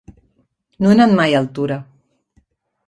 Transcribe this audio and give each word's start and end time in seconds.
No 0.85 0.93
he 0.93 0.95
anat 0.97 1.15
mai 1.21 1.37
a 1.39 1.43
Altura. 1.43 1.81